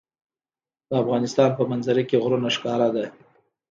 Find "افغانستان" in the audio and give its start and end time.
1.03-1.49